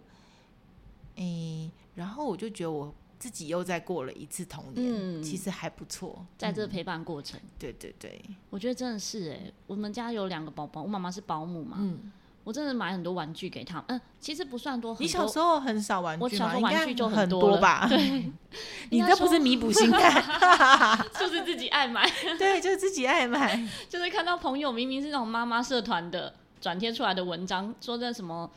[1.15, 12.11] 诶、欸，然后我就觉得我自己又再过了一次童年，嗯、其实还不错，在这陪伴过程，对对对，我觉得真的是哎，我们家有两个宝宝，我妈妈是保姆嘛，嗯。
[12.47, 14.95] 我真的买很多玩具给他们，嗯，其实不算多。
[15.01, 16.23] 你小时候很少玩具吗？
[16.23, 17.85] 我小时候玩具就很多吧？
[17.89, 18.31] 对，
[18.89, 20.23] 你这不是弥补心态，
[21.19, 22.09] 就是自己爱买。
[22.39, 23.61] 对，就是自己爱买。
[23.89, 28.49] 就是看到朋友明明是那种妈妈社团的转贴出来的文章，说在什么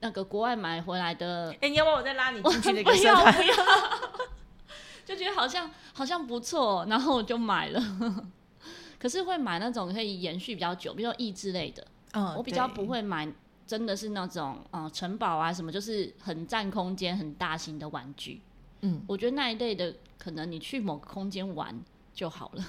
[0.00, 1.54] 那个国外买回来的。
[1.60, 3.34] 哎，你要不要我再拉你进去那个社团？
[3.34, 3.66] 不要，不要。
[5.04, 7.82] 就觉得好像好像不错，然后我就买了。
[8.98, 11.86] 可是会买那种可以延续比较久，比如说益智类的。
[12.16, 13.30] 嗯，我比较不会买，
[13.66, 18.40] 真的是那种嗯城堡啊什么，就是很占空间、很大型的玩具。
[18.80, 21.78] 嗯，我觉得那一类的，可能你去某个空间玩
[22.14, 22.64] 就好了。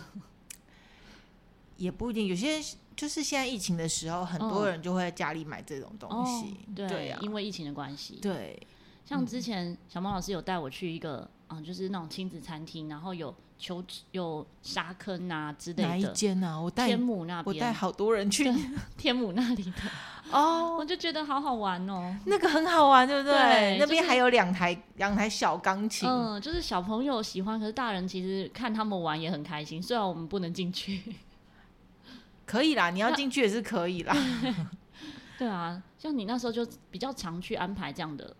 [1.78, 2.60] 也不一定，有些
[2.96, 6.48] 就是现在疫情的时候，很多人就会在家里买这种东西。
[6.48, 8.16] 哦、对，对啊、因为疫情的关系。
[8.22, 8.60] 对，
[9.06, 11.30] 像之前小猫老师有带我去一个。
[11.50, 15.90] 嗯，就是那种亲子餐厅，然后有球有沙坑啊之类的。
[15.90, 16.60] 哪一间啊？
[16.60, 18.54] 我带天母那边，我带好多人去
[18.98, 19.74] 天母那里的。
[20.32, 23.34] 哦， 我就觉得好好玩哦，那个很好玩，对不对？
[23.34, 29.82] 对，那边还有两台两台小钢琴，嗯，就是小朋友喜欢，可是大人其实看他们玩也很开心。
[29.82, 31.02] 虽然我们不能进去，
[32.46, 34.16] 可以啦，你要进去也是可以啦。
[35.40, 38.36] 对啊，像你那时候就比较常去安排这样的。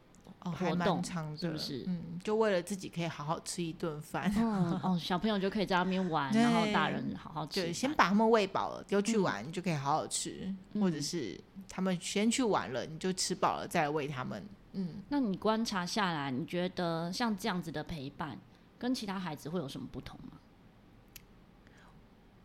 [0.52, 1.04] 活动
[1.38, 1.84] 是不是？
[1.88, 4.32] 嗯，就为了自己可以好好吃一顿饭。
[4.38, 7.62] 嗯哦，小朋友就可以在那边玩，然后大人好好吃。
[7.62, 10.54] 对，先把他们喂饱了，丢去玩，你就可以好好吃。
[10.74, 14.44] 嗯、或者是他们先去玩了，你就吃饱了再来喂他们。
[14.74, 18.38] 嗯，那你观察下来，你觉得像这样子的陪伴，
[18.78, 20.34] 跟其他孩子会有什么不同吗？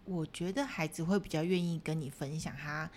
[0.04, 2.90] 我觉得孩子会比较愿意跟你分享他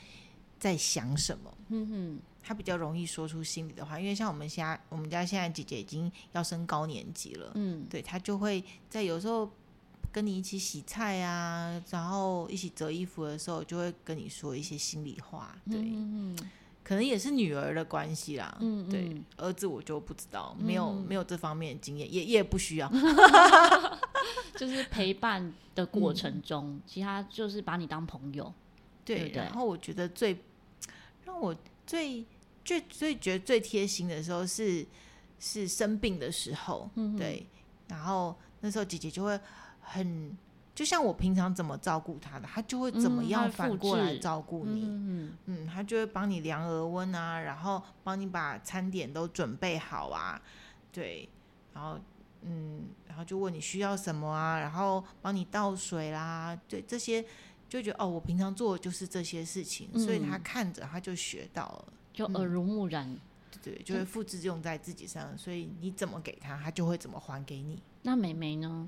[0.60, 1.54] 在想什么。
[1.70, 2.20] 嗯哼。
[2.48, 9.50] 他比较容易说出心里的话，因为像我们家，我们家现在姐姐已经要升高年级了，嗯，对，他就会在有时候
[10.12, 16.38] 跟你一起洗菜啊，然后一起折衣服的时候，就会跟你说一些心里话，对，嗯，
[16.84, 22.88] 可能也是女儿的关系啦，嗯，对，儿子我就不知道，没有没有这方面的经验，也也不需要，
[24.56, 28.54] 就是陪伴的过程中，其他就是把你当朋友，
[29.06, 30.38] 对，然后我觉得最
[31.24, 31.56] 让我
[31.88, 32.26] 最。
[32.65, 34.84] 最最觉得最贴心的时候是
[35.39, 37.46] 是生病的时候，嗯、对，
[37.88, 39.39] 然后那时候姐姐就会
[39.82, 40.36] 很，
[40.74, 50.41] 就像我平常怎么照顾她的，她就会怎么样反过来照顾你，嗯嗯，她就会帮你量额温啊，然后帮你把餐点都准备好啊，
[50.91, 51.30] 对，
[51.72, 52.00] 然后
[52.41, 57.24] 嗯，然后就问你需要什么啊，然后帮你倒水啦，对，这些
[57.76, 61.94] 就觉得哦，我平常做的就是这些事情，嗯、所以他看着他就学到了。
[62.14, 63.20] 就耳濡目染，嗯、
[63.62, 67.82] 对，就会复制用在自己身上，所以你怎么给他，他就会怎么还给你。
[68.04, 68.88] 那妹妹呢？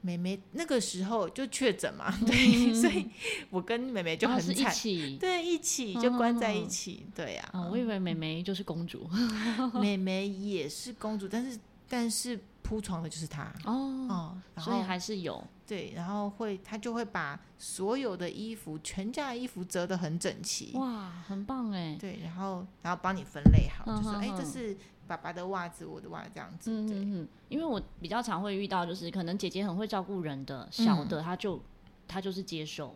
[0.00, 3.06] 妹妹那个时候就确诊嘛， 嗯、对，所以
[3.50, 4.72] 我跟妹妹就很惨，
[5.18, 7.68] 对，一起就关在一起，哦、对呀、啊哦。
[7.70, 9.06] 我以为妹妹就是公主，
[9.78, 12.40] 妹妹也是公主，但是但是。
[12.64, 15.44] 铺床的就是他哦，哦，所以还是有。
[15.66, 31.60] 对，然后会他就会把所有的衣服，全家的衣服折得很整齐，哇，很棒哎，对，然后然后帮你分类好，嗯、就说哎，这是爸爸的袜子，我的袜子这样子，嗯对嗯，因为我比较常会遇到，就是可能姐姐很会照顾人的，小的他就、嗯、
[32.08, 32.94] 他就是接受，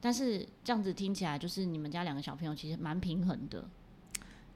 [0.00, 3.62] 但是这样子听起来，就是你们家两个小朋友其实蛮平衡的，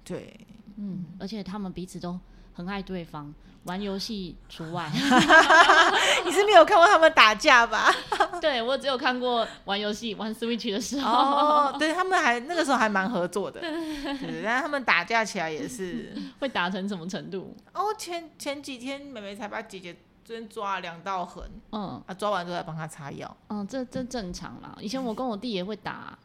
[0.02, 2.18] 对，嗯，而且他们彼此都
[2.54, 3.34] 很爱对方。
[3.64, 4.90] 玩游戏除外，
[6.26, 7.90] 你是没有看过他们打架吧？
[8.38, 17.56] 对，我只有看过玩游戏玩 Switch 的时候，哦、对他们还那个时候还蛮合作的，对，但是他们打架起来也是 会打成什么程度？
[17.72, 24.76] 哦，前前几天妹妹才把姐姐昨天抓了两道痕，嗯，啊，抓完之后再帮她擦药，嗯，这这正常啦。
[24.78, 26.18] 以前我跟我弟也会打，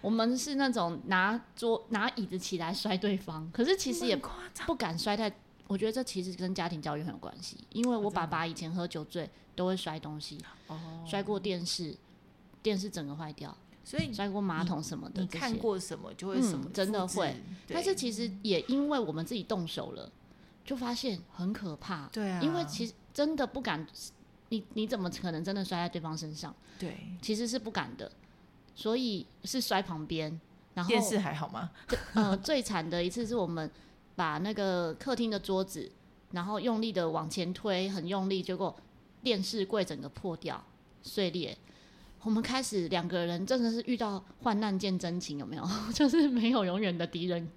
[0.00, 4.20] 我们是那种拿桌拿椅子起来摔对方，可是其实也
[4.66, 5.32] 不敢摔太。
[5.70, 11.96] 我觉得这其实跟家庭教育很有关系，因为我爸爸以前喝酒醉都会摔东西，哦、摔过电视，
[12.60, 15.22] 电视整个坏掉，所以摔过马桶什么的。
[15.22, 17.40] 你看过什么就会什么、嗯，真的会。
[17.68, 20.10] 但是其实也因为我们自己动手了，
[20.64, 22.08] 就发现很可怕。
[22.08, 23.86] 对啊，因为其实真的不敢，
[24.48, 26.52] 你你怎么可能真的摔在对方身上？
[26.80, 28.10] 对，其实是不敢的，
[28.74, 30.40] 所以是摔旁边。
[30.74, 31.70] 然后电视还好吗？
[32.14, 33.70] 呃，最惨的一次是我们。
[34.20, 35.90] 把那个客厅的桌子，
[36.32, 38.76] 然后用力的往前推，很用力，结果
[39.22, 40.62] 电视柜整个破掉
[41.00, 41.56] 碎裂。
[42.22, 45.66] 我们开始两个人真的是遇到患难见真情，有没有？
[45.94, 47.48] 就是没有永远的敌人。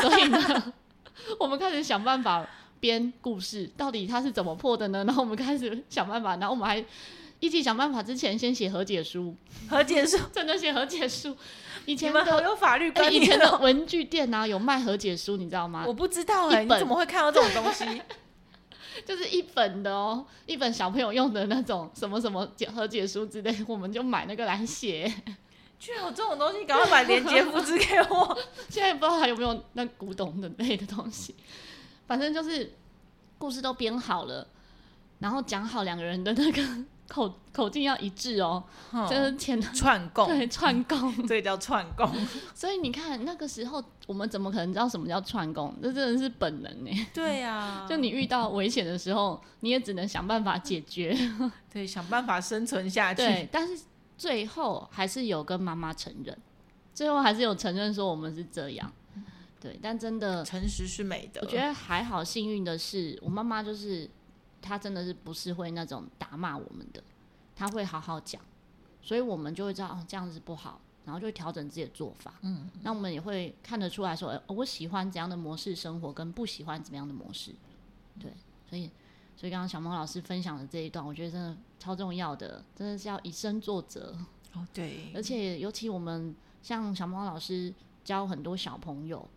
[0.00, 0.72] 所以呢，
[1.40, 5.02] 我们开始想办法编故事，到底他是怎么破的呢？
[5.04, 6.84] 然后我们开始想办法，然后我们还
[7.40, 9.34] 一起想办法，之前先写和解书，
[9.68, 11.36] 和解书 真的写和解书。
[11.86, 15.84] 以前的好有法律以前的文具店啊，有卖和解书，你知道吗？
[15.86, 18.02] 我不知道哎、欸，你怎么会看到这种东西？
[19.04, 25.12] 就是一本的哦、喔，一本小朋友用的那种什么什么解和解书之类，我们就买那个来写。
[25.78, 28.38] 居然有这种东西，赶快把链接复制给我。
[28.70, 31.34] 现在不知道还有没有那古董的类的东西，
[32.06, 32.72] 反正就是
[33.36, 34.46] 故事都编好了，
[35.18, 36.62] 然后讲好两个人的那个。
[37.08, 38.62] 口口径要一致哦，
[39.08, 42.10] 就是前串供，对串供， 这叫串供。
[42.54, 45.74] 所以你看那个时候，我们怎么可能知道什么叫串供？
[45.82, 47.06] 这真的是本能呢。
[47.14, 51.16] 对呀、啊， 就你遇到危险的时候，你也只能想办法解决，
[51.72, 53.22] 对，想办法生存下去。
[53.22, 53.84] 对，但是
[54.18, 56.36] 最后还是有跟妈妈承认，
[56.92, 58.92] 最后还是有承认说我们是这样。
[59.60, 61.40] 对，但真的诚实是美的。
[61.40, 64.10] 我觉得还好，幸运的是我妈妈就是。
[64.60, 67.02] 他真的是不是会那种打骂我们的，
[67.54, 68.40] 他会好好讲，
[69.00, 72.34] 所以我们就会知道哦，这样子不好，然后就会调整自己的做法。
[72.42, 77.54] 嗯，那我们也会看得出来说，我喜欢怎样的模式生活，跟不喜欢怎么样的模式。
[78.18, 78.32] 对，
[78.68, 78.90] 所以，
[79.36, 84.16] 所以刚刚小猫老师分享的这一段，我觉得真的超重要的，真的是要以身作则。
[84.54, 89.28] 哦，对，而且尤其我们像小猫老师教很多小朋友，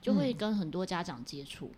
[0.00, 1.74] 就会跟很多家长接触，嗯，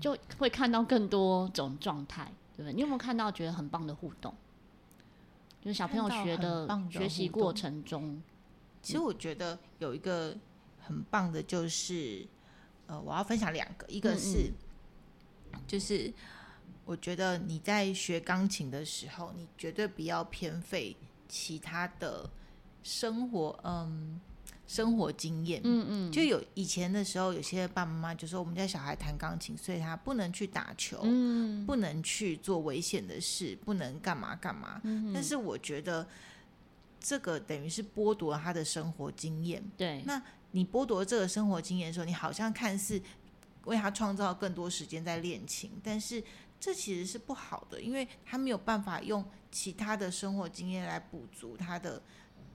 [0.00, 2.24] 就会看到更多种状态，
[2.56, 2.72] 对不对？
[2.72, 4.34] 你有没有看到觉得很棒的互动？
[5.60, 8.22] 就是小朋友学的学习过程中，
[8.80, 10.34] 其实我觉得有一个
[10.80, 12.26] 很棒的，就是
[12.86, 14.50] 呃，我要分享两个，一个是
[15.66, 16.10] 就是
[16.86, 20.96] 我觉得你在学钢琴的时候，你绝对不要偏废
[21.28, 22.28] 其他的
[22.82, 24.18] 生活，嗯，
[24.70, 34.80] 生活经验，嗯嗯，就有以前的时候，有些爸爸妈妈就说我们家小孩弹钢琴，所以他不能去打球，嗯，不能去做危险的事，不能干嘛干嘛。
[34.84, 36.06] 嗯，但是我觉得
[37.00, 39.60] 这个等于是剥夺了他的生活经验。
[39.76, 43.02] 对，那你剥夺这个生活经验的时候，你好像看似
[43.64, 46.22] 为他创造更多时间在练琴，但是
[46.60, 52.00] 这其实是不好的，因为他没有办法用其他的生活经验来补足他的。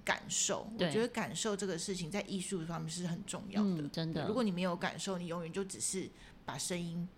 [0.06, 3.82] 感受，我觉得感受这个事情在艺术方面是很重要的。
[3.82, 6.08] 嗯、真的，如果你没有感受，你永远就只是
[6.46, 7.10] 把声音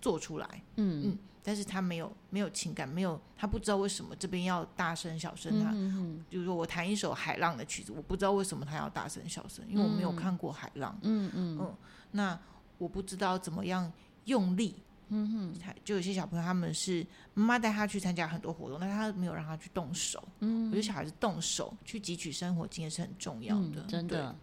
[0.00, 0.62] 做出来。
[0.76, 5.62] 嗯嗯，但是他没有没有情感，没有他不知道为什么这边要大声小声。
[5.62, 10.98] 他嗯嗯嗯，比如说我弹一首海浪的曲子，我不知道为什么他要大声小声，因为我没有看过海浪。
[11.02, 11.76] 嗯嗯嗯，
[12.10, 12.38] 那
[12.78, 13.92] 我不知道怎么样
[14.24, 14.82] 用力。
[15.14, 20.26] 嗯哼，就有些小朋友他们是妈妈带他去参加很多活动，但是他没有让他去动手。
[20.40, 24.34] 嗯，我觉得小孩子动手去汲取生活经验是很重要的，嗯、真的。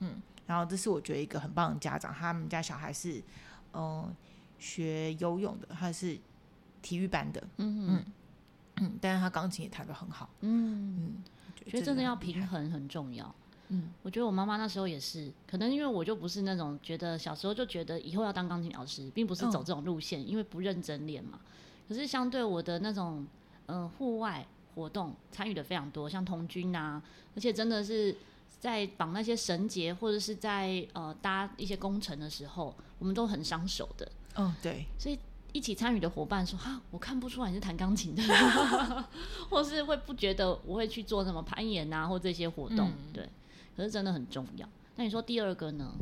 [0.00, 3.18] 嗯，然后这是我觉得一个很棒的家长，他们家小孩是
[3.72, 4.16] 嗯、呃、
[4.58, 6.18] 学游泳的，他是
[6.82, 7.42] 体育班的。
[7.56, 8.04] 嗯嗯
[8.80, 10.28] 嗯，但是他钢琴也弹得很好。
[10.40, 11.24] 嗯嗯，
[11.64, 13.34] 觉得真的要平衡很重要。
[13.68, 21.38] 嗯，我觉得我妈妈那时候也是，可能因为我就不是那种觉得小时候就觉得以后要当钢琴老师，并不是走这种路线，嗯、因为不认真练嘛。
[21.88, 23.26] 可是相对我的那种
[23.66, 27.02] 嗯户外活动参与的非常多，像童军啊，
[27.34, 28.16] 而且真的是
[28.58, 34.10] 在绑那些绳结或者是在呃搭一些工程的时候，我们都很伤手的。
[34.36, 34.86] 嗯，对。
[34.98, 35.18] 所以
[35.52, 38.22] 一起参与的伙伴说：“哈，我看不出来你是弹钢琴的，
[39.50, 42.88] 或是会不觉得我会去做什么攀岩啊或这些活动。
[42.88, 43.28] 嗯”对。
[43.78, 44.68] 可是真的很重要。
[44.96, 45.94] 那你说第二个呢？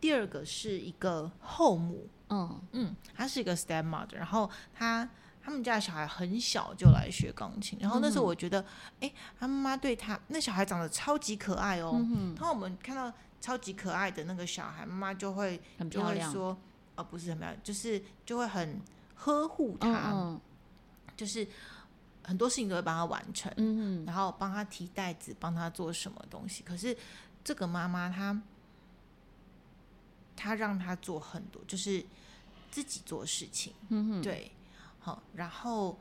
[0.00, 5.08] 第二个是一个后母，嗯嗯，她是一个 stepmother，然后她
[5.42, 8.64] 他们家的小孩很小就来学钢琴，然后那时候我觉得，
[9.00, 11.96] 哎、嗯，他妈妈对他那小孩长得超级可爱哦。
[11.96, 16.56] 嗯、然后我们看到超级可爱的那个小孩，妈妈就会就会说，
[16.94, 18.80] 呃，不是很漂亮，就是就会很
[19.16, 20.38] 呵护他，
[21.16, 21.44] 就是。
[22.26, 26.64] 很多事情都会帮他完成，嗯、然后帮他提袋子，帮他做什么东西。
[26.64, 26.94] 可是
[27.44, 28.42] 这个妈妈她，
[30.34, 32.04] 她让他做很多，就是
[32.68, 34.50] 自己做事情，嗯、对，
[34.98, 35.96] 好，然后，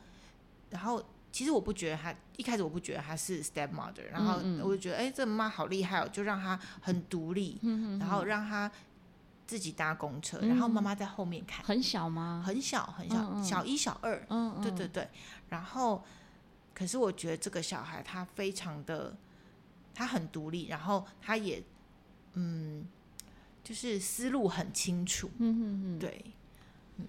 [0.72, 8.72] 然后其实我不觉得她一开始我不觉得她是 stepmother，然后我就觉得，哎、嗯，这妈好厉害哦，就让她很独立，嗯、然后让她
[9.48, 12.44] 自己搭公车，嗯、然后妈妈在后面看，很小吗？
[12.46, 15.08] 很小，很小，嗯、小一、小二，嗯，对对对。
[15.50, 16.04] 然后，
[16.74, 19.16] 可是我觉得这个小孩他非常的，
[19.94, 21.64] 他很独立，然后他也，
[22.34, 22.88] 嗯，
[23.64, 25.30] 就是思路很清楚。
[25.38, 26.26] 嗯嗯嗯，对，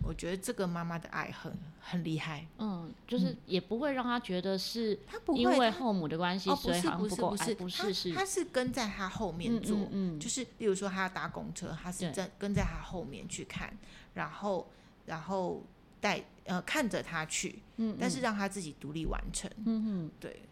[0.02, 2.46] 我觉得这个妈妈的爱很很厉害。
[2.58, 13.76] 嗯，就是也不会让他觉得是他不会因为后母的关系，所以好像不够爱，不是是，他是跟在他后面做，嗯，就是例如说他要搭公车，他是在跟在他后面去看，
[14.14, 14.70] 然后
[15.06, 15.62] 然后。
[15.98, 20.42] 带呃看着他去，嗯，嗯，但是让他自己独立完成，嗯嗯，对，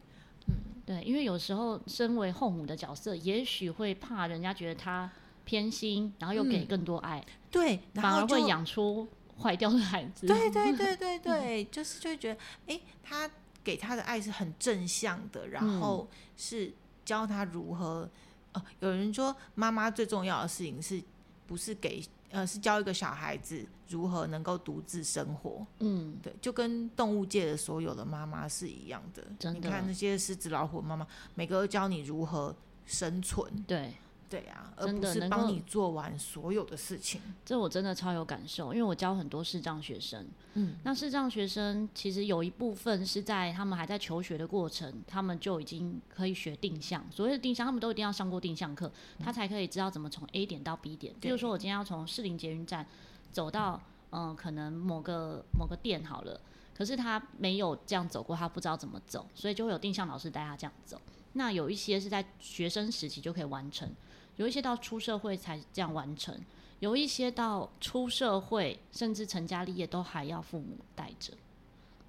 [0.48, 0.54] 嗯。
[0.86, 5.08] 对，因为有时候身为后母的角色，也许会怕人家觉得他
[5.44, 9.06] 偏心，然后又给更多爱，嗯、对，然后反而会养出
[9.40, 13.30] 坏掉的孩子，对对对对 对，就是就会觉得，哎，他
[13.62, 16.72] 给他的爱是很正向的，然后是
[17.04, 18.08] 教他如何，
[18.52, 21.02] 哦、呃，有人说妈妈最重要的事情是
[21.46, 22.02] 不是给？
[22.30, 25.64] 呃，是教一个小孩子如何能够独自生活。
[25.78, 31.06] 嗯，对，就跟动物界的所有的妈妈是一样的，你看那些狮子、老虎妈妈，
[31.36, 32.52] 每个都教你如何
[32.86, 33.48] 生存。
[33.68, 33.94] 对。
[34.34, 37.20] 对啊，而不是帮你做完所有的事情。
[37.44, 40.26] 这我真的超有感受，因为我教很多视障学生。
[40.54, 47.04] 嗯，那视障学生其实有一部分是在他们还在求学的过程，他们就已经可以学定向。
[47.12, 51.14] 所谓的定向，他们都一定要上过定向课，他才可以知道怎么从 A 点到 B 点。
[51.20, 52.84] 比如说，我今天要从士林捷运站
[53.30, 53.80] 走到
[54.10, 56.40] 嗯、呃，可能某个某个店好了。
[56.76, 61.00] 可是他没有这样走过，他不知道怎么走，所以就会有定向老师带他这样走。
[61.34, 63.88] 那有一些是在学生时期就可以完成，
[64.36, 66.38] 有一些到出社会才这样完成，
[66.80, 71.32] 有一些到出社会甚至成家立业都还要父母带着。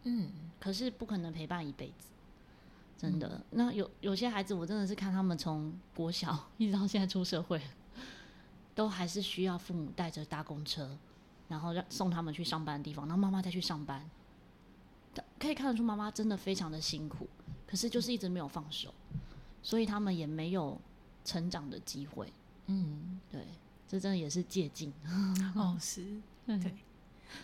[0.03, 2.07] 嗯，可是不可能陪伴一辈子，
[2.97, 3.27] 真的。
[3.27, 7.61] 嗯、那有有些孩子，我真的是看他们从国小一直到现在出社会，
[8.73, 10.97] 都还是需要父母带着搭公车，
[11.47, 14.07] 然后让送他们去上班的地方，然后妈妈再去上班。
[15.39, 17.27] 可以看得出妈妈真的非常的辛苦，
[17.65, 18.93] 可是就是一直没有放手，
[19.63, 20.79] 所以他们也没有
[21.25, 22.31] 成长的机会。
[22.67, 23.45] 嗯，对，
[23.87, 24.93] 这真的也是借镜。
[25.55, 26.73] 哦，是， 对。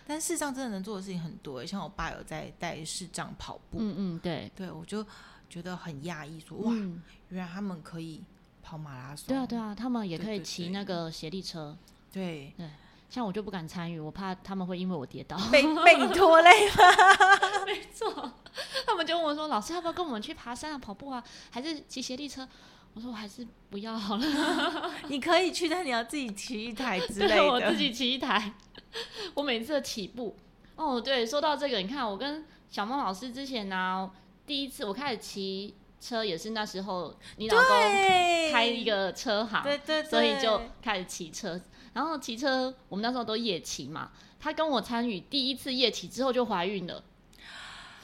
[0.06, 5.04] 但视障真的能做的事情很多，像我爸有在带视障跑步，嗯嗯，对，对我就
[5.50, 8.24] 觉得很讶异，说哇，嗯、原来他们可以
[8.62, 11.76] 跑马拉松，对啊对啊，他们也可以骑那个斜力车，
[12.10, 12.54] 对。
[12.56, 12.70] 对，
[13.10, 15.36] 像我就不敢参与，我怕他们会因为我跌倒。
[15.50, 16.74] 被被你拖累了，
[17.66, 18.32] 没错，
[18.86, 22.48] 他们就问我说，老师要不要跟我们去爬山啊、跑步啊，还是骑斜力车？
[22.94, 24.26] 我说我还是不要好了，
[25.08, 28.52] 你可以去，但你要自己骑一台之类的，对，我自己骑一台。
[29.34, 30.36] 我每次的起步，
[30.76, 34.10] 哦，对，说到这个，你看我跟小梦老师之前呢、啊，
[34.46, 37.66] 第一次我开始骑车也是那时候，你老公
[38.52, 41.58] 开一个车行，对对，所以就开始骑车。
[41.94, 47.02] 然后骑车，我们那时候都夜骑嘛，他跟我参与第一次夜骑之后就怀孕了。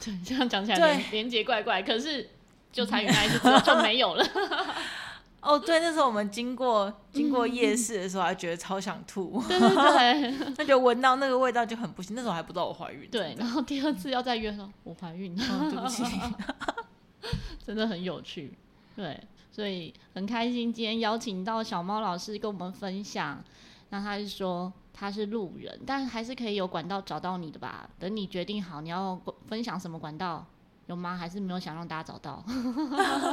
[0.03, 2.29] 对， 这样讲起来连连结怪怪，可是
[2.71, 4.25] 就参与那一次之后就没有了。
[5.41, 9.41] 哦，对，那时候我们经过经过夜市的时候，还觉得超想吐。
[9.47, 12.13] 对对对， 那就闻到那个味道就很不行。
[12.13, 13.09] 那时候还不知道我怀孕。
[13.09, 16.03] 对，然后第二次要再约说，我怀孕对不起，
[17.65, 18.53] 真的很有趣。
[18.97, 19.17] 对，
[19.49, 23.41] 所以很开心今天邀请到小猫老师跟我们分享。
[23.91, 27.89] 那他是说他是路人，但还是可以有管道找到你的吧？
[27.97, 30.45] 等你决定好你要分享什么管道，
[30.89, 31.15] 有吗？
[31.15, 32.43] 还是没有想让大家找到？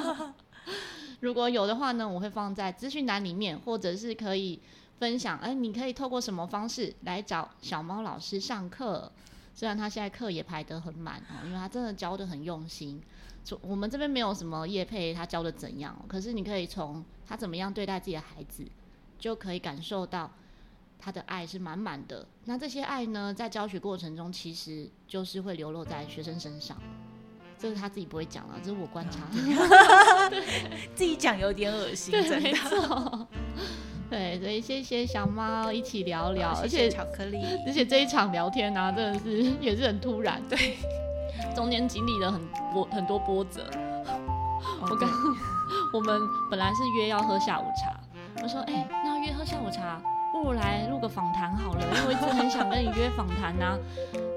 [1.20, 4.60] 如果有的话呢，我会放在资讯栏里面，或者是可以
[4.98, 5.38] 分享。
[5.38, 9.10] 哎，你可以透过什么方式来找小猫老师上课？
[9.54, 13.02] 虽然他现在课也排得很满哦，因为他真的教得很用心。
[13.62, 15.96] 我们这边没有什么业配，他教的怎样？
[16.06, 18.66] 可是你可以从他怎么样对待自己的孩子，
[19.18, 20.30] 就可以感受到
[20.98, 22.26] 他的爱是满满的。
[22.44, 26.76] 那这些爱呢，在教学过程中，其实就是会流落在学生身上。
[27.58, 29.20] 这是他自己不会讲了，这是我观察。
[30.94, 33.26] 自己讲有点恶心，对，真的没错。
[34.08, 40.76] 对，所以谢谢小猫一起聊聊，而且巧克力，而且这一场聊天呢、啊，真的是也是很突然，对，
[41.56, 42.40] 中间经历了很
[42.72, 43.68] 波很多波折。
[44.80, 45.10] 我刚
[45.92, 47.98] 我们本来是约要喝下午茶，
[48.42, 50.00] 我说哎，那要约喝下午茶。
[50.46, 53.76] 不如来录个访谈好了， 因为我一直很想跟你约访谈呐，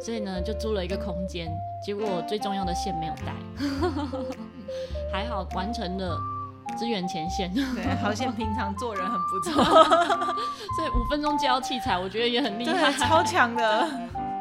[0.02, 1.48] 所以呢就租了一个空间，
[1.86, 3.32] 结果我最重要的线没有带，
[5.14, 6.18] 还好完成了
[6.80, 7.54] 支援前线。
[7.54, 9.64] 对，好险平常做人很不错，
[10.74, 13.88] 所以五分钟交器材，我觉得也很厉害，超强的。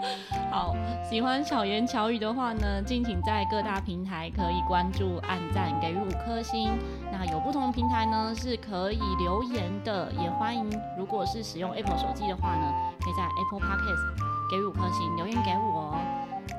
[0.50, 0.74] 好，
[1.08, 6.70] 喜欢巧言巧语的话呢，敬请在各大平台可以关注、按赞、给予五颗星。
[7.12, 10.68] 那有不同平台呢，是可以留言的，也欢迎。
[10.96, 15.96] 如果是使用 Apple 手机的话呢，可以在 Apple Podcast 给予五颗星留言给我，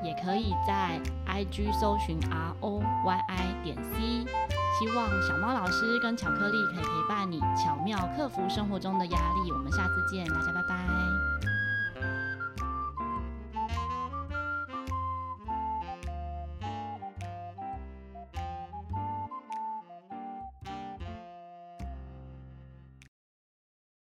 [0.04, 4.26] 也可以在 IG 搜寻 R O Y I 点 C。
[4.78, 9.50] 希望小猫老师跟巧克力可以陪伴你，巧妙克服生活中的压力。
[9.52, 10.99] 我们下次见，大家拜拜。